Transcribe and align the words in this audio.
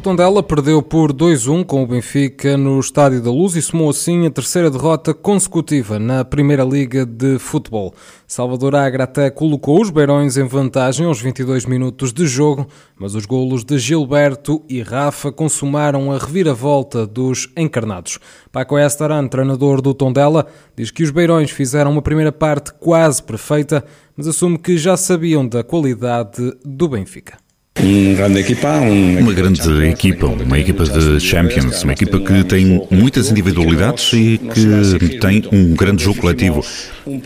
O 0.00 0.02
Tondela 0.02 0.42
perdeu 0.42 0.80
por 0.80 1.12
2-1 1.12 1.62
com 1.62 1.82
o 1.82 1.86
Benfica 1.86 2.56
no 2.56 2.80
Estádio 2.80 3.20
da 3.20 3.30
Luz 3.30 3.54
e 3.54 3.60
somou 3.60 3.90
assim 3.90 4.26
a 4.26 4.30
terceira 4.30 4.70
derrota 4.70 5.12
consecutiva 5.12 5.98
na 5.98 6.24
Primeira 6.24 6.64
Liga 6.64 7.04
de 7.04 7.38
Futebol. 7.38 7.92
Salvador 8.26 8.74
Agra 8.74 9.04
até 9.04 9.28
colocou 9.28 9.78
os 9.78 9.90
Beirões 9.90 10.38
em 10.38 10.44
vantagem 10.44 11.04
aos 11.04 11.20
22 11.20 11.66
minutos 11.66 12.14
de 12.14 12.26
jogo, 12.26 12.66
mas 12.98 13.14
os 13.14 13.26
golos 13.26 13.62
de 13.62 13.78
Gilberto 13.78 14.64
e 14.70 14.80
Rafa 14.80 15.30
consumaram 15.30 16.10
a 16.10 16.16
reviravolta 16.16 17.06
dos 17.06 17.52
encarnados. 17.54 18.18
Paco 18.50 18.78
Estaran, 18.78 19.28
treinador 19.28 19.82
do 19.82 19.92
Tondela, 19.92 20.46
diz 20.74 20.90
que 20.90 21.02
os 21.02 21.10
Beirões 21.10 21.50
fizeram 21.50 21.90
uma 21.90 22.00
primeira 22.00 22.32
parte 22.32 22.72
quase 22.72 23.22
perfeita, 23.22 23.84
mas 24.16 24.26
assume 24.26 24.56
que 24.56 24.78
já 24.78 24.96
sabiam 24.96 25.46
da 25.46 25.62
qualidade 25.62 26.56
do 26.64 26.88
Benfica. 26.88 27.49
Um 27.82 28.14
grande 28.14 28.40
equipa, 28.40 28.68
um 28.68 29.18
uma 29.20 29.32
grande 29.32 29.86
equipa, 29.86 30.26
uma 30.26 30.58
equipa 30.58 30.84
de 30.84 31.20
Champions, 31.20 31.82
uma 31.82 31.92
equipa 31.92 32.20
que 32.20 32.44
tem 32.44 32.86
muitas 32.90 33.30
individualidades 33.30 34.12
e 34.12 34.38
que 34.38 35.18
tem 35.18 35.44
um 35.50 35.74
grande 35.74 36.04
jogo 36.04 36.20
coletivo. 36.20 36.64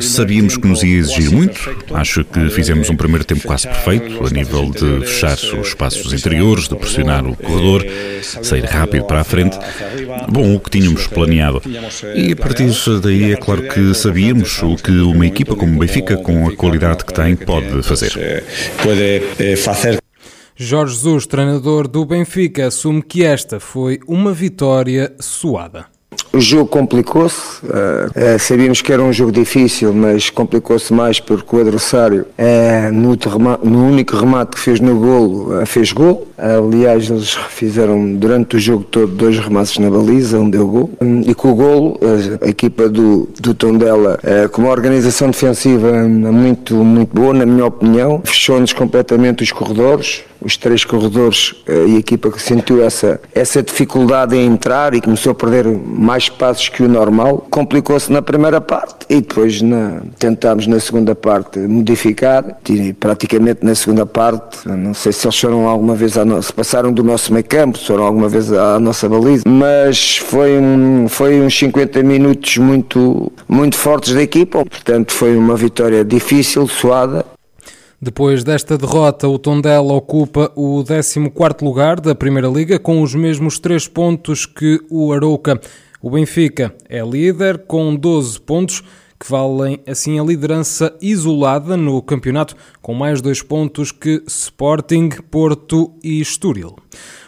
Sabíamos 0.01 0.57
que 0.57 0.67
nos 0.67 0.83
ia 0.83 0.99
exigir 0.99 1.31
muito, 1.31 1.59
acho 1.93 2.25
que 2.25 2.49
fizemos 2.51 2.89
um 2.89 2.97
primeiro 2.97 3.25
tempo 3.25 3.43
quase 3.43 3.67
perfeito, 3.67 4.25
a 4.25 4.31
nível 4.31 4.71
de 4.71 5.07
fechar 5.07 5.37
os 5.59 5.69
espaços 5.69 6.13
interiores, 6.13 6.69
de 6.69 6.77
pressionar 6.77 7.27
o 7.27 7.35
corredor, 7.37 7.85
sair 8.23 8.65
rápido 8.65 9.05
para 9.05 9.21
a 9.21 9.25
frente. 9.25 9.59
Bom, 10.29 10.55
o 10.55 10.61
que 10.61 10.71
tínhamos 10.71 11.07
planeado. 11.07 11.63
E 12.15 12.33
a 12.33 12.37
partir 12.37 12.71
daí 13.03 13.33
é 13.33 13.37
claro 13.37 13.63
que 13.63 13.95
sabíamos 13.95 14.63
o 14.63 14.77
que 14.77 14.93
uma 14.93 15.27
equipa 15.27 15.57
como 15.57 15.75
o 15.75 15.79
Benfica, 15.79 16.17
com 16.17 16.47
a 16.47 16.55
qualidade 16.55 17.05
que 17.05 17.13
tem, 17.13 17.35
pode 17.35 17.83
fazer. 17.83 18.45
Pode 18.83 19.57
fazer 19.57 20.04
Jorge 20.57 20.95
Jesus, 20.95 21.27
treinador 21.27 21.89
do 21.89 22.05
Benfica, 22.07 22.69
assume 22.69 23.03
que 23.03 23.25
esta 23.25 23.59
foi 23.59 23.99
uma 24.07 24.33
vitória 24.33 25.13
suada. 25.19 25.87
O 26.33 26.41
jogo 26.41 26.67
complicou-se, 26.67 27.65
uh, 27.65 27.67
uh, 27.67 28.39
sabíamos 28.41 28.83
que 28.83 28.93
era 28.93 29.03
um 29.03 29.13
jogo 29.13 29.31
difícil, 29.31 29.93
mas 29.93 30.31
complicou-se 30.31 30.93
mais 30.93 31.21
porque 31.21 31.55
o 31.55 31.61
adversário, 31.61 32.27
uh, 32.39 32.93
no, 32.93 33.17
no, 33.63 33.87
único 33.87 34.17
remate 34.17 34.57
que 34.57 34.59
fez 34.59 34.81
no 34.81 34.99
golo, 34.99 35.65
fez 35.67 35.93
gol. 35.93 36.27
Aliás, 36.37 37.09
eles 37.09 37.35
fizeram 37.51 38.15
durante 38.15 38.57
o 38.57 38.59
jogo 38.61 38.83
todo 38.83 39.07
dois 39.07 39.39
remates 39.39 39.79
na 39.79 39.89
baliza, 39.89 40.41
um 40.41 40.51
deu 40.51 40.67
gol. 40.67 40.91
Um, 41.01 41.21
e 41.21 41.35
com 41.35 41.53
o 41.53 41.55
golo, 41.55 42.01
a, 42.43 42.49
equipa 42.49 42.89
do, 42.89 43.29
do 43.41 43.55
Tondela, 43.55 44.19
com 44.51 44.63
uma 44.63 44.71
organização 44.73 45.31
defensiva 45.31 45.93
muito, 46.03 46.75
muito 46.77 47.15
boa, 47.15 47.33
na 47.33 47.47
minha 47.47 47.67
opinião, 47.67 48.21
fechou-nos 48.25 48.73
completamente 48.73 49.45
os 49.45 49.53
corredores, 49.53 50.25
os 50.45 50.57
três 50.57 50.85
corredores 50.85 51.55
e 51.67 51.97
a 51.97 51.99
equipa 51.99 52.31
que 52.31 52.43
sentiu 52.43 52.83
essa, 52.83 53.21
essa 53.35 53.63
dificuldade 53.63 54.37
em 54.37 54.47
entrar 54.47 54.95
e 54.95 55.01
começou 55.01 55.33
a 55.33 55.35
perder 55.35 55.67
mais 55.67 56.15
mais 56.15 56.29
passos 56.29 56.69
que 56.69 56.83
o 56.83 56.89
normal. 56.89 57.47
Complicou-se 57.51 58.11
na 58.13 58.23
primeira 58.23 58.61
parte 58.61 59.07
e 59.09 59.21
depois 59.21 59.61
na, 59.61 60.03
tentámos 60.19 60.67
na 60.67 60.79
segunda 60.81 61.15
parte 61.15 61.59
modificar. 61.59 62.45
E 62.69 62.93
praticamente 62.93 63.65
na 63.65 63.75
segunda 63.75 64.07
parte, 64.07 64.67
não 64.69 64.95
sei 64.95 65.13
se 65.13 65.27
eles 65.27 65.39
foram 65.39 65.69
alguma 65.69 65.95
vez, 65.95 66.17
a 66.17 66.25
no... 66.25 66.43
se 66.43 66.53
passaram 66.53 66.93
do 66.93 67.03
nosso 67.03 67.33
meio 67.33 67.45
campo, 67.45 67.79
se 67.79 67.87
foram 67.87 68.05
alguma 68.05 68.29
vez 68.29 68.53
à 68.53 68.79
nossa 68.79 69.09
baliza, 69.09 69.43
mas 69.47 70.19
foi, 70.19 70.59
um, 70.59 71.09
foi 71.09 71.41
uns 71.41 71.59
50 71.59 72.03
minutos 72.03 72.57
muito, 72.59 73.33
muito 73.49 73.77
fortes 73.77 74.15
da 74.15 74.23
equipa, 74.23 74.65
portanto 74.65 75.13
foi 75.13 75.37
uma 75.37 75.57
vitória 75.57 76.05
difícil, 76.05 76.67
suada, 76.69 77.25
depois 78.01 78.45
desta 78.45 78.77
derrota, 78.77 79.29
o 79.29 79.39
Tondela 79.39 79.95
ocupa 79.95 80.53
o 80.55 80.83
14º 80.83 81.63
lugar 81.63 82.01
da 82.01 82.15
Primeira 82.15 82.49
Liga 82.49 82.79
com 82.79 83.03
os 83.03 83.15
mesmos 83.15 83.59
três 83.59 83.89
pontos 83.89 84.45
que 84.47 84.81
o 84.91 85.13
Arouca. 85.13 85.61
O 86.03 86.11
Benfica 86.11 86.75
é 86.89 87.03
líder 87.03 87.67
com 87.67 87.95
12 87.95 88.41
pontos, 88.41 88.83
que 89.19 89.31
valem 89.31 89.81
assim 89.87 90.19
a 90.19 90.25
liderança 90.25 90.95
isolada 91.01 91.77
no 91.77 92.03
campeonato, 92.03 92.55
com 92.83 92.93
mais 92.93 93.23
dois 93.23 93.41
pontos 93.41 93.91
que 93.91 94.23
Sporting, 94.27 95.09
Porto 95.31 95.95
e 96.03 96.21
Estoril. 96.21 96.77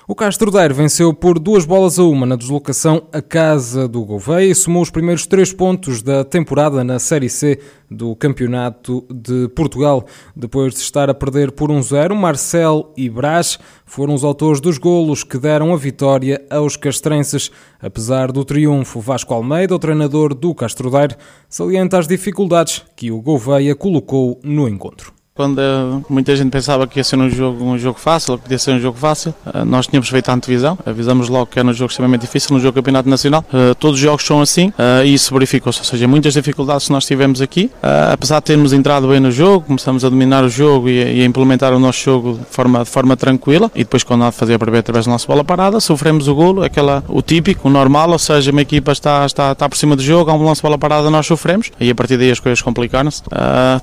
O 0.08 0.14
Castro 0.14 0.52
Daire 0.52 0.72
venceu 0.72 1.12
por 1.12 1.36
duas 1.36 1.64
bolas 1.64 1.98
a 1.98 2.04
uma 2.04 2.24
na 2.24 2.36
deslocação 2.36 3.08
à 3.12 3.20
casa 3.20 3.88
do 3.88 4.04
Gouveia 4.04 4.52
e 4.52 4.54
somou 4.54 4.80
os 4.80 4.88
primeiros 4.88 5.26
três 5.26 5.52
pontos 5.52 6.00
da 6.00 6.24
temporada 6.24 6.84
na 6.84 7.00
Série 7.00 7.28
C 7.28 7.58
do 7.90 8.14
Campeonato 8.14 9.04
de 9.12 9.48
Portugal. 9.48 10.06
Depois 10.36 10.74
de 10.74 10.78
estar 10.78 11.10
a 11.10 11.14
perder 11.14 11.50
por 11.50 11.70
1-0, 11.70 12.12
um 12.12 12.14
Marcel 12.14 12.92
e 12.96 13.10
Brás 13.10 13.58
foram 13.84 14.14
os 14.14 14.22
autores 14.22 14.60
dos 14.60 14.78
golos 14.78 15.24
que 15.24 15.38
deram 15.38 15.74
a 15.74 15.76
vitória 15.76 16.40
aos 16.48 16.76
castrenses. 16.76 17.50
Apesar 17.82 18.30
do 18.30 18.44
triunfo, 18.44 19.00
Vasco 19.00 19.34
Almeida, 19.34 19.74
o 19.74 19.78
treinador 19.78 20.36
do 20.36 20.54
Castro 20.54 20.88
Daire, 20.88 21.16
salienta 21.48 21.98
as 21.98 22.06
dificuldades 22.06 22.84
que 22.94 23.10
o 23.10 23.20
Gouveia 23.20 23.74
colocou 23.74 24.38
no 24.44 24.68
encontro. 24.68 25.16
Quando 25.36 25.58
uh, 25.58 26.02
muita 26.08 26.34
gente 26.34 26.48
pensava 26.48 26.86
que 26.86 26.98
ia 26.98 27.04
ser 27.04 27.19
um 27.19 27.28
jogo, 27.28 27.62
um 27.62 27.78
jogo 27.78 27.98
fácil, 28.00 28.32
ou 28.32 28.38
que 28.38 28.44
podia 28.44 28.58
ser 28.58 28.70
um 28.70 28.80
jogo 28.80 28.97
fácil, 28.97 29.34
uh, 29.44 29.66
nós 29.66 29.86
tínhamos 29.86 30.08
feito 30.08 30.30
a 30.30 30.32
antevisão, 30.32 30.78
avisamos 30.86 31.28
logo 31.28 31.44
que 31.44 31.58
era 31.58 31.69
um 31.69 31.74
jogo 31.74 31.91
extremamente 31.91 32.22
difícil, 32.22 32.56
um 32.56 32.58
jogo 32.58 32.72
campeonato 32.72 33.06
nacional. 33.06 33.44
Uh, 33.52 33.74
todos 33.74 33.97
os 33.97 34.00
jogos 34.02 34.24
são 34.24 34.41
assim 34.41 34.72
e 35.04 35.12
isso 35.12 35.34
verificou-se, 35.34 35.78
ou 35.80 35.84
seja, 35.84 36.08
muitas 36.08 36.32
dificuldades 36.32 36.86
que 36.86 36.92
nós 36.92 37.04
tivemos 37.04 37.42
aqui, 37.42 37.70
apesar 38.10 38.38
de 38.38 38.47
termos 38.47 38.72
entrado 38.72 39.08
bem 39.08 39.20
no 39.20 39.30
jogo, 39.30 39.66
começamos 39.66 40.04
a 40.04 40.08
dominar 40.08 40.42
o 40.42 40.48
jogo 40.48 40.88
e, 40.88 41.20
a 41.20 41.24
implementar 41.24 41.74
o 41.74 41.78
nosso 41.78 42.03
jogo 42.03 42.38
de 42.38 42.44
forma, 42.47 42.84
de 42.84 42.88
forma 42.88 43.16
tranquila 43.16 43.70
e 43.74 43.80
depois 43.80 44.03
quando 44.03 44.20
nada 44.20 44.32
fazia 44.32 44.58
para 44.58 44.70
ver 44.70 44.78
através 44.78 45.04
da 45.04 45.12
nossa 45.12 45.26
bola 45.26 45.44
parada, 45.44 45.80
sofremos 45.80 46.28
o 46.28 46.34
golo, 46.34 46.62
aquela, 46.62 47.04
o 47.08 47.20
típico, 47.20 47.68
o 47.68 47.70
normal, 47.70 48.10
ou 48.10 48.18
seja, 48.18 48.50
uma 48.50 48.62
equipa 48.62 48.92
está, 48.92 49.26
está, 49.26 49.53
está 49.53 49.68
por 49.68 49.76
cima 49.76 49.97
do 49.97 50.03
jogo, 50.03 50.30
há 50.30 50.34
um 50.34 50.44
lance 50.44 50.62
bola 50.62 50.78
parada, 50.78 51.10
nós 51.10 51.26
sofremos. 51.26 51.70
E 51.78 51.91
a 51.91 51.94
partir 51.94 52.16
daí 52.16 52.30
as 52.30 52.41
coisas 52.41 52.62
complicaram-se. 52.62 53.22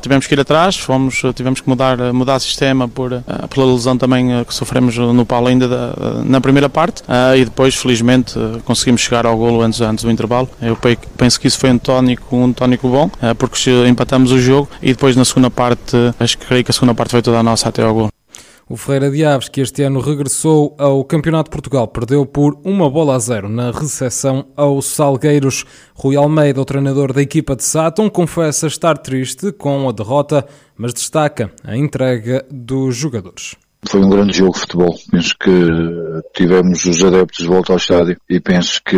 tivemos 0.01 0.25
que 0.25 0.33
ir 0.33 0.39
atrás, 0.39 0.77
fomos, 0.77 1.21
tivemos 1.33 1.42
que 1.61 1.69
mudar 1.69 2.13
mudar 2.13 2.39
sistema 2.39 2.87
por, 2.87 3.13
eh, 3.13 3.21
pela 3.49 3.65
lesão 3.65 3.97
também 3.97 4.33
eh, 4.33 4.45
que 4.45 4.53
sofremos 4.53 4.97
no 4.97 5.25
Paulo 5.25 5.47
ainda 5.47 5.67
da, 5.67 5.93
na 6.23 6.39
primeira 6.39 6.69
parte 6.69 7.03
eh, 7.07 7.39
e 7.39 7.45
depois 7.45 7.75
felizmente 7.75 8.35
conseguimos 8.65 9.01
chegar 9.01 9.25
ao 9.25 9.37
golo 9.37 9.61
antes, 9.61 9.81
antes 9.81 10.03
do 10.03 10.11
intervalo. 10.11 10.49
Eu 10.61 10.77
penso 11.17 11.39
que 11.39 11.47
isso 11.47 11.59
foi 11.59 11.71
um 11.71 11.77
tónico, 11.77 12.35
um 12.35 12.53
tónico 12.53 12.87
bom 12.87 13.09
porque 13.37 13.69
empatamos 13.87 14.31
o 14.31 14.39
jogo 14.39 14.69
e 14.81 14.87
depois 14.87 15.15
na 15.15 15.25
segunda 15.25 15.49
parte, 15.49 15.95
acho 16.19 16.37
que 16.37 16.45
creio 16.45 16.63
que 16.63 16.71
a 16.71 16.73
segunda 16.73 16.93
parte 16.93 17.11
foi 17.11 17.21
toda 17.21 17.39
a 17.39 17.43
nossa 17.43 17.69
até 17.69 17.83
ao 17.83 17.93
golo. 17.93 18.09
O 18.73 18.75
Ferreira 18.75 19.11
de 19.11 19.23
Aves, 19.23 19.49
que 19.49 19.61
este 19.61 19.83
ano 19.83 19.99
regressou 19.99 20.75
ao 20.79 21.05
Campeonato 21.05 21.47
de 21.47 21.51
Portugal, 21.51 21.87
perdeu 21.87 22.25
por 22.25 22.57
uma 22.63 22.89
bola 22.89 23.13
a 23.15 23.19
zero 23.19 23.47
na 23.47 23.69
recepção 23.69 24.47
aos 24.57 24.87
Salgueiros. 24.87 25.63
Rui 25.93 26.15
Almeida, 26.15 26.59
o 26.59 26.65
treinador 26.65 27.13
da 27.13 27.21
equipa 27.21 27.55
de 27.55 27.63
Sátão, 27.63 28.09
confessa 28.09 28.65
estar 28.65 28.97
triste 28.97 29.51
com 29.51 29.87
a 29.87 29.91
derrota, 29.91 30.43
mas 30.75 30.91
destaca 30.91 31.51
a 31.63 31.77
entrega 31.77 32.47
dos 32.49 32.95
jogadores. 32.95 33.55
Foi 33.87 34.03
um 34.03 34.09
grande 34.09 34.37
jogo 34.37 34.53
de 34.53 34.59
futebol. 34.59 34.95
Penso 35.11 35.35
que 35.39 35.51
tivemos 36.33 36.85
os 36.85 37.03
adeptos 37.03 37.39
de 37.39 37.47
volta 37.47 37.73
ao 37.73 37.77
estádio 37.77 38.17
e 38.29 38.39
penso 38.39 38.81
que 38.83 38.97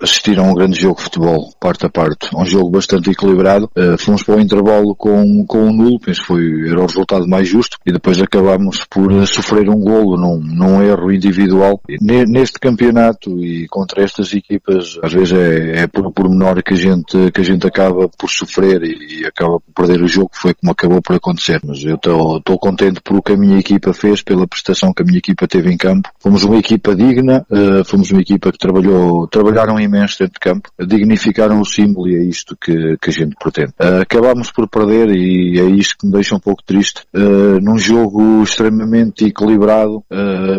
assistiram 0.00 0.46
a 0.46 0.50
um 0.50 0.54
grande 0.54 0.80
jogo 0.80 0.96
de 0.96 1.04
futebol, 1.04 1.52
parte 1.60 1.86
a 1.86 1.88
parte. 1.88 2.28
Um 2.34 2.44
jogo 2.44 2.70
bastante 2.70 3.10
equilibrado. 3.10 3.70
Eh, 3.74 3.96
fomos 3.98 4.22
para 4.22 4.36
o 4.36 4.40
intervalo 4.40 4.94
com, 4.94 5.44
com 5.46 5.64
um 5.64 5.72
nulo, 5.72 6.00
penso 6.00 6.20
que 6.20 6.26
foi, 6.26 6.68
era 6.68 6.80
o 6.80 6.86
resultado 6.86 7.26
mais 7.26 7.48
justo 7.48 7.78
e 7.86 7.92
depois 7.92 8.20
acabámos 8.20 8.84
por 8.84 9.26
sofrer 9.26 9.68
um 9.68 9.80
golo 9.80 10.16
num, 10.16 10.40
num 10.40 10.82
erro 10.82 11.12
individual. 11.12 11.80
Neste 12.00 12.58
campeonato 12.58 13.38
e 13.42 13.66
contra 13.68 14.02
estas 14.02 14.32
equipas, 14.32 14.98
às 15.02 15.12
vezes 15.12 15.32
é, 15.32 15.82
é 15.82 15.86
por, 15.86 16.28
menor 16.28 16.62
que 16.62 16.74
a 16.74 16.76
gente, 16.76 17.30
que 17.32 17.40
a 17.40 17.44
gente 17.44 17.66
acaba 17.66 18.08
por 18.08 18.28
sofrer 18.28 18.82
e, 18.82 19.20
e 19.20 19.26
acaba 19.26 19.60
por 19.60 19.72
perder 19.74 20.02
o 20.02 20.08
jogo, 20.08 20.30
foi 20.32 20.54
como 20.54 20.72
acabou 20.72 21.00
por 21.00 21.16
acontecer. 21.16 21.60
Mas 21.64 21.82
eu 21.84 21.96
estou 21.96 22.58
contente 22.58 23.00
por 23.00 23.22
que 23.22 23.32
a 23.32 23.36
minha 23.36 23.58
equipa 23.58 23.77
equipa 23.78 23.92
fez, 23.92 24.22
pela 24.22 24.46
prestação 24.46 24.92
que 24.92 25.02
a 25.02 25.04
minha 25.04 25.18
equipa 25.18 25.46
teve 25.46 25.72
em 25.72 25.76
campo. 25.76 26.10
Fomos 26.20 26.42
uma 26.44 26.58
equipa 26.58 26.94
digna, 26.94 27.46
uh, 27.50 27.84
fomos 27.84 28.10
uma 28.10 28.20
equipa 28.20 28.52
que 28.52 28.58
trabalhou, 28.58 29.26
trabalharam 29.28 29.80
imenso 29.80 30.18
dentro 30.18 30.34
de 30.34 30.40
campo, 30.40 30.70
dignificaram 30.86 31.60
o 31.60 31.64
símbolo 31.64 32.08
e 32.08 32.16
é 32.16 32.22
isto 32.22 32.56
que, 32.56 32.96
que 33.00 33.10
a 33.10 33.12
gente 33.12 33.36
pretende. 33.40 33.72
Uh, 33.80 34.02
acabámos 34.02 34.50
por 34.50 34.68
perder 34.68 35.10
e 35.10 35.58
é 35.58 35.64
isto 35.64 35.96
que 35.98 36.06
me 36.06 36.12
deixa 36.12 36.34
um 36.34 36.40
pouco 36.40 36.62
triste. 36.62 37.02
Uh, 37.14 37.60
num 37.62 37.78
jogo 37.78 38.42
extremamente 38.42 39.24
equilibrado, 39.24 40.04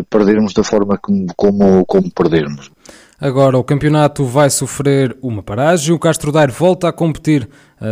perdermos 0.08 0.52
da 0.52 0.64
forma 0.64 0.96
como, 0.98 1.26
como, 1.36 1.84
como 1.84 2.10
perdermos. 2.10 2.70
Agora 3.20 3.58
o 3.58 3.64
campeonato 3.64 4.24
vai 4.24 4.48
sofrer 4.48 5.14
uma 5.20 5.42
paragem. 5.42 5.94
O 5.94 5.98
Castro 5.98 6.32
Daire 6.32 6.52
volta 6.52 6.88
a 6.88 6.92
competir 6.92 7.46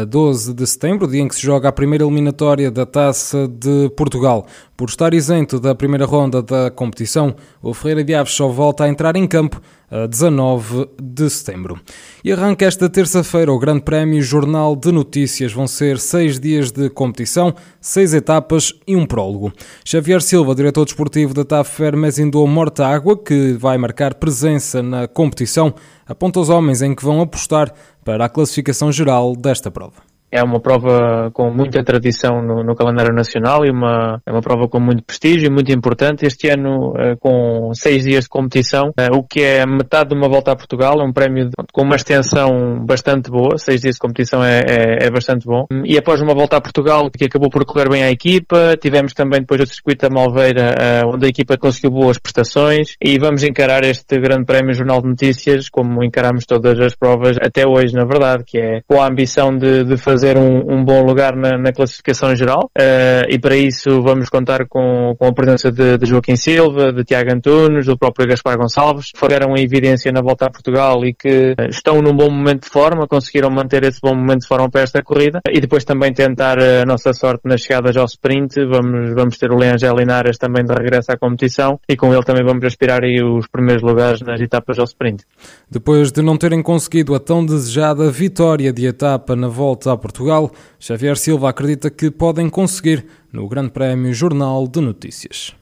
12 0.07 0.53
de 0.53 0.67
setembro, 0.67 1.09
dia 1.09 1.23
em 1.23 1.29
que 1.29 1.35
se 1.35 1.43
joga 1.43 1.69
a 1.69 1.73
primeira 1.73 2.05
eliminatória 2.05 2.71
da 2.71 2.85
Taça 2.85 3.49
de 3.49 3.89
Portugal. 3.97 4.47
Por 4.77 4.89
estar 4.89 5.15
isento 5.15 5.59
da 5.59 5.75
primeira 5.75 6.05
ronda 6.05 6.43
da 6.43 6.71
competição, 6.71 7.35
o 7.63 7.73
Ferreira 7.73 8.05
de 8.05 8.15
Aves 8.15 8.33
só 8.33 8.49
volta 8.49 8.85
a 8.85 8.89
entrar 8.89 9.17
em 9.17 9.27
campo 9.27 9.61
a 9.91 10.07
19 10.07 10.89
de 11.03 11.29
setembro. 11.31 11.81
E 12.23 12.31
arranca 12.31 12.67
esta 12.67 12.89
terça-feira 12.89 13.53
o 13.53 13.59
Grande 13.59 13.83
Prémio 13.83 14.21
Jornal 14.21 14.77
de 14.77 14.93
Notícias. 14.93 15.53
Vão 15.53 15.67
ser 15.67 15.99
seis 15.99 16.39
dias 16.39 16.71
de 16.71 16.91
competição, 16.91 17.55
seis 17.81 18.13
etapas 18.13 18.73
e 18.87 18.95
um 18.95 19.07
prólogo. 19.07 19.53
Xavier 19.85 20.21
Silva, 20.21 20.55
diretor 20.55 20.85
desportivo 20.85 21.33
da 21.33 21.45
TAF 21.45 21.75
Fermezindou 21.75 22.47
Morta 22.47 22.87
Água, 22.87 23.17
que 23.17 23.55
vai 23.55 23.79
marcar 23.79 24.15
presença 24.15 24.83
na 24.83 25.09
competição, 25.09 25.75
aponta 26.09 26.41
os 26.41 26.49
homens 26.49 26.83
em 26.83 26.95
que 26.95 27.05
vão 27.05 27.21
apostar 27.21 27.73
para 28.05 28.25
a 28.25 28.29
classificação 28.29 28.91
geral 28.91 29.37
desta 29.37 29.71
prova 29.71 30.03
é 30.31 30.43
uma 30.43 30.61
prova 30.61 31.31
com 31.33 31.51
muita 31.51 31.83
tradição 31.83 32.43
no, 32.43 32.63
no, 32.63 32.75
calendário 32.75 33.15
nacional 33.15 33.65
e 33.65 33.71
uma, 33.71 34.21
é 34.27 34.31
uma 34.31 34.43
prova 34.43 34.69
com 34.69 34.79
muito 34.79 35.03
prestígio 35.03 35.47
e 35.47 35.51
muito 35.51 35.73
importante. 35.73 36.27
Este 36.27 36.49
ano, 36.49 36.91
uh, 36.91 37.17
com 37.19 37.73
seis 37.75 38.05
dias 38.05 38.25
de 38.25 38.31
competição, 38.31 38.89
uh, 38.89 39.17
o 39.17 39.23
que 39.23 39.43
é 39.43 39.65
metade 39.67 40.11
de 40.11 40.15
uma 40.15 40.29
volta 40.29 40.53
a 40.53 40.57
Portugal, 40.57 41.01
é 41.01 41.05
um 41.05 41.13
prémio 41.13 41.47
de, 41.47 41.53
com 41.73 41.83
uma 41.83 41.97
extensão 41.97 42.85
bastante 42.85 43.31
boa. 43.31 43.57
Seis 43.59 43.81
dias 43.81 43.95
de 43.95 44.01
competição 44.01 44.45
é, 44.45 44.61
é, 44.61 45.07
é, 45.07 45.11
bastante 45.11 45.47
bom. 45.47 45.67
E 45.85 45.97
após 45.97 46.21
uma 46.21 46.35
volta 46.35 46.57
a 46.57 46.61
Portugal, 46.61 47.11
que 47.11 47.25
acabou 47.25 47.51
por 47.51 47.65
correr 47.65 47.89
bem 47.89 48.03
à 48.03 48.11
equipa, 48.11 48.77
tivemos 48.81 49.15
também 49.15 49.41
depois 49.41 49.61
o 49.63 49.67
circuito 49.67 50.09
da 50.09 50.15
Malveira, 50.15 50.75
uh, 50.75 51.15
onde 51.15 51.27
a 51.27 51.29
equipa 51.29 51.57
conseguiu 51.57 51.91
boas 51.91 52.19
prestações 52.19 52.97
e 53.03 53.19
vamos 53.19 53.43
encarar 53.43 53.83
este 53.85 54.19
grande 54.21 54.45
prémio 54.45 54.75
Jornal 54.75 55.01
de 55.01 55.09
Notícias, 55.09 55.69
como 55.71 56.05
encaramos 56.05 56.45
todas 56.45 56.79
as 56.81 56.95
provas 56.95 57.37
até 57.41 57.67
hoje, 57.67 57.95
na 57.95 58.05
verdade, 58.05 58.45
que 58.45 58.59
é 58.59 58.81
com 58.87 59.01
a 59.01 59.09
ambição 59.09 59.57
de, 59.57 59.85
de 59.85 59.97
fazer 59.97 60.18
fazer 60.19 60.37
um, 60.37 60.65
um 60.69 60.85
bom 60.85 61.05
lugar 61.05 61.37
na, 61.37 61.57
na 61.57 61.73
classificação 61.73 62.35
geral 62.35 62.69
uh, 62.77 63.25
e 63.29 63.39
para 63.39 63.57
isso 63.57 64.03
vamos 64.03 64.29
contar 64.29 64.67
com, 64.67 65.15
com 65.17 65.27
a 65.27 65.33
presença 65.33 65.71
de, 65.71 65.97
de, 65.97 66.07
Joaquim 66.07 66.35
Silva, 66.35 66.93
de 66.93 67.05
Tiago 67.05 67.33
Antunes, 67.33 67.87
do 67.87 67.97
próprio 67.97 68.27
Gaspar 68.27 68.59
Gonçalves, 68.59 69.13
que 69.13 69.19
foram 69.19 69.57
em 69.57 69.63
evidência 69.63 70.11
na 70.11 70.21
volta 70.21 70.47
a 70.47 70.51
Portugal 70.51 71.05
e 71.05 71.15
que 71.15 71.53
uh, 71.53 71.69
estão 71.71 72.03
num 72.03 72.13
bom 72.13 72.29
momento 72.29 72.65
de 72.65 72.69
forma, 72.69 73.07
conseguiram 73.07 73.49
manter 73.49 73.85
esse 73.85 74.01
bom 74.03 74.13
momento 74.13 74.41
de 74.41 74.49
forma 74.49 74.69
para 74.69 74.81
esta 74.81 75.01
corrida 75.05 75.41
e 75.49 75.61
depois 75.61 75.85
também 75.85 76.13
tentar 76.13 76.59
a 76.59 76.85
nossa 76.85 77.13
sorte 77.13 77.43
nas 77.45 77.61
chegadas 77.61 77.97
ao 77.97 78.07
sprint. 78.07 78.57
Vamos, 78.67 79.15
vamos 79.15 79.39
ter 79.39 79.53
o 79.53 79.57
Leangel 79.57 79.95
Linares 79.95 80.37
também 80.37 80.65
de 80.65 80.75
regresso 80.75 81.13
à 81.13 81.17
competição 81.17 81.79
e 81.89 81.97
com 81.97 82.13
ele 82.13 82.25
também 82.25 82.45
vamos 82.45 82.65
aspirar 82.65 83.05
aí 83.05 83.23
os 83.23 83.47
primeiros 83.47 83.85
lugares 83.85 84.21
nas 84.23 84.41
etapas 84.41 84.81
ao 84.81 84.85
sprint. 84.85 85.23
Depois 85.71 86.11
de 86.11 86.23
não 86.23 86.37
terem 86.37 86.61
conseguido 86.61 87.15
a 87.15 87.21
tão 87.21 87.47
desejada 87.47 88.11
vitória 88.11 88.73
de 88.73 88.85
etapa 88.85 89.37
na 89.37 89.47
volta 89.47 89.93
a 89.93 89.97
Portugal, 90.09 90.51
Xavier 90.81 91.17
Silva 91.17 91.51
acredita 91.51 91.91
que 91.91 92.11
podem 92.11 92.49
conseguir 92.49 93.07
no 93.33 93.49
Grande 93.49 93.71
Prémio 93.71 94.13
Jornal 94.13 94.67
de 94.67 94.81
Notícias. 94.81 95.55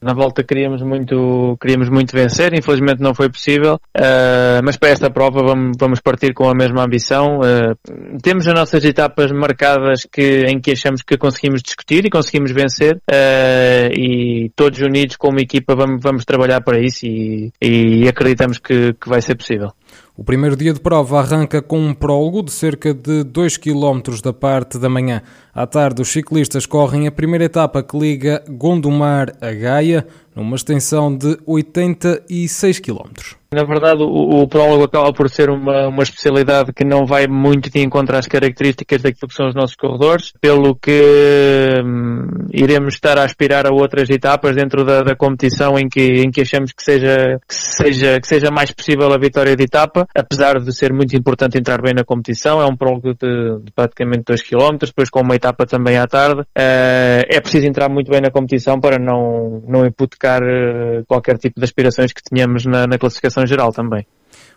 Na 0.00 0.14
volta 0.14 0.44
queríamos 0.44 0.80
muito, 0.80 1.56
queríamos 1.60 1.88
muito 1.88 2.12
vencer, 2.12 2.54
infelizmente 2.54 3.02
não 3.02 3.12
foi 3.12 3.28
possível, 3.28 3.80
uh, 3.96 4.62
mas 4.62 4.76
para 4.76 4.90
esta 4.90 5.10
prova 5.10 5.42
vamos, 5.42 5.76
vamos 5.76 6.00
partir 6.00 6.32
com 6.32 6.48
a 6.48 6.54
mesma 6.54 6.84
ambição. 6.84 7.40
Uh, 7.40 8.18
temos 8.22 8.46
as 8.46 8.54
nossas 8.54 8.84
etapas 8.84 9.32
marcadas 9.32 10.06
que, 10.10 10.44
em 10.46 10.60
que 10.60 10.70
achamos 10.70 11.02
que 11.02 11.18
conseguimos 11.18 11.62
discutir 11.62 12.06
e 12.06 12.10
conseguimos 12.10 12.52
vencer 12.52 12.94
uh, 13.10 13.92
e 13.92 14.52
todos 14.54 14.78
unidos 14.78 15.16
como 15.16 15.40
equipa 15.40 15.74
vamos, 15.74 16.00
vamos 16.00 16.24
trabalhar 16.24 16.60
para 16.60 16.78
isso 16.78 17.04
e, 17.04 17.50
e 17.60 18.06
acreditamos 18.06 18.58
que, 18.58 18.92
que 18.92 19.08
vai 19.08 19.20
ser 19.20 19.34
possível. 19.34 19.72
O 20.18 20.24
primeiro 20.24 20.56
dia 20.56 20.74
de 20.74 20.80
prova 20.80 21.20
arranca 21.20 21.62
com 21.62 21.78
um 21.78 21.94
prólogo 21.94 22.42
de 22.42 22.50
cerca 22.50 22.92
de 22.92 23.22
2 23.22 23.56
km 23.56 24.02
da 24.20 24.32
parte 24.32 24.76
da 24.76 24.88
manhã. 24.88 25.22
À 25.58 25.66
tarde, 25.66 26.00
os 26.00 26.12
ciclistas 26.12 26.66
correm 26.66 27.08
a 27.08 27.10
primeira 27.10 27.46
etapa 27.46 27.82
que 27.82 27.98
liga 27.98 28.44
Gondomar 28.48 29.32
a 29.40 29.50
Gaia, 29.50 30.06
numa 30.38 30.54
extensão 30.54 31.12
de 31.16 31.36
86 31.44 32.78
km. 32.78 33.38
Na 33.50 33.64
verdade, 33.64 34.02
o, 34.02 34.42
o, 34.42 34.46
prólogo 34.46 34.84
acaba 34.84 35.10
por 35.10 35.30
ser 35.30 35.48
uma, 35.48 35.88
uma 35.88 36.02
especialidade 36.02 36.70
que 36.70 36.84
não 36.84 37.06
vai 37.06 37.26
muito 37.26 37.70
de 37.70 37.80
encontro 37.80 38.14
às 38.14 38.26
características 38.26 39.00
daquilo 39.00 39.26
que 39.26 39.34
são 39.34 39.48
os 39.48 39.54
nossos 39.54 39.74
corredores, 39.74 40.34
pelo 40.38 40.76
que 40.76 41.80
hum, 41.82 42.46
iremos 42.52 42.94
estar 42.94 43.16
a 43.16 43.24
aspirar 43.24 43.66
a 43.66 43.72
outras 43.72 44.10
etapas 44.10 44.54
dentro 44.54 44.84
da, 44.84 45.02
da 45.02 45.16
competição 45.16 45.78
em 45.78 45.88
que, 45.88 46.20
em 46.20 46.30
que 46.30 46.42
achamos 46.42 46.72
que 46.72 46.82
seja, 46.82 47.40
que, 47.48 47.54
seja, 47.54 48.20
que 48.20 48.28
seja 48.28 48.50
mais 48.50 48.70
possível 48.70 49.10
a 49.10 49.18
vitória 49.18 49.56
de 49.56 49.64
etapa, 49.64 50.06
apesar 50.14 50.60
de 50.60 50.70
ser 50.76 50.92
muito 50.92 51.16
importante 51.16 51.56
entrar 51.56 51.80
bem 51.80 51.94
na 51.94 52.04
competição. 52.04 52.60
É 52.60 52.66
um 52.66 52.76
prólogo 52.76 53.14
de, 53.14 53.64
de 53.64 53.72
praticamente 53.74 54.24
2 54.26 54.42
km, 54.42 54.76
depois 54.78 55.08
com 55.08 55.22
uma 55.22 55.34
etapa 55.34 55.47
também 55.52 55.96
à 55.96 56.06
tarde. 56.06 56.40
Uh, 56.40 57.24
é 57.28 57.40
preciso 57.40 57.66
entrar 57.66 57.88
muito 57.88 58.10
bem 58.10 58.20
na 58.20 58.30
competição 58.30 58.80
para 58.80 58.98
não, 58.98 59.62
não 59.66 59.86
hipotecar 59.86 60.42
uh, 60.42 61.04
qualquer 61.06 61.38
tipo 61.38 61.60
de 61.60 61.64
aspirações 61.64 62.12
que 62.12 62.22
tenhamos 62.22 62.64
na, 62.64 62.86
na 62.86 62.98
classificação 62.98 63.46
geral 63.46 63.72
também. 63.72 64.06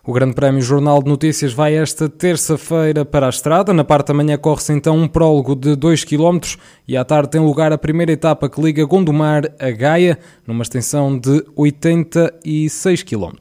O 0.04 0.14
Grande 0.14 0.34
Prémio 0.34 0.64
Jornal 0.64 1.04
de 1.04 1.08
Notícias 1.10 1.54
vai 1.54 1.76
esta 1.76 2.10
terça-feira 2.10 3.06
para 3.06 3.28
a 3.28 3.30
estrada. 3.30 3.72
Na 3.72 3.84
parte 3.84 4.08
da 4.08 4.16
manhã 4.16 4.36
corre-se 4.36 4.74
então 4.74 4.98
um 4.98 5.08
prólogo 5.08 5.56
de 5.56 5.76
2 5.76 6.04
km 6.06 6.40
e 6.88 6.98
à 6.98 7.06
tarde 7.06 7.30
tem 7.30 7.42
lugar 7.42 7.72
a 7.72 7.78
primeira 7.78 8.12
etapa 8.12 8.50
que 8.50 8.60
liga 8.60 8.84
Gondomar 8.84 9.44
a 9.60 9.70
Gaia, 9.70 10.18
numa 10.48 10.64
extensão 10.64 11.16
de 11.16 11.46
86 11.56 13.04
km. 13.04 13.36